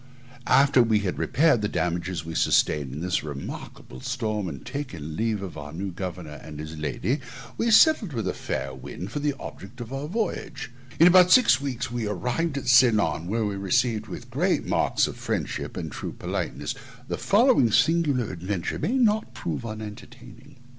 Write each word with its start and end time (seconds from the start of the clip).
After 0.47 0.81
we 0.81 1.01
had 1.01 1.19
repaired 1.19 1.61
the 1.61 1.67
damages 1.69 2.25
we 2.25 2.33
sustained 2.33 2.91
in 2.91 3.01
this 3.01 3.23
remarkable 3.23 3.99
storm, 4.01 4.47
and 4.49 4.65
taken 4.65 5.15
leave 5.15 5.43
of 5.43 5.53
the 5.53 5.69
new 5.73 5.91
governor 5.91 6.41
and 6.43 6.57
his 6.59 6.75
lady, 6.75 7.19
we 7.55 7.69
sailed 7.69 8.11
with 8.11 8.27
a 8.27 8.33
fair 8.33 8.73
wind 8.73 9.11
for 9.11 9.19
the 9.19 9.35
object 9.39 9.79
of 9.79 9.93
our 9.93 10.07
voyage. 10.07 10.71
In 10.99 11.05
about 11.05 11.29
six 11.29 11.61
weeks 11.61 11.91
we 11.91 12.07
arrived 12.07 12.57
at 12.57 12.67
Ceylon, 12.67 13.27
where 13.27 13.45
we 13.45 13.55
were 13.55 13.61
received 13.65 14.07
with 14.07 14.31
great 14.31 14.65
marks 14.65 15.05
of 15.05 15.17
friendship 15.17 15.77
and 15.77 15.91
true 15.91 16.13
politeness. 16.13 16.73
The 17.07 17.19
following 17.19 17.69
singular 17.71 18.31
adventures 18.33 18.81
may 18.81 18.97
not 18.97 19.35
prove 19.35 19.63
unentertaining. 19.63 20.55